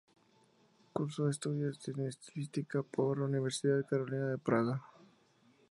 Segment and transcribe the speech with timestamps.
[0.93, 4.83] Cursó estudios de Estilística por la Universidad Carolina de Praga.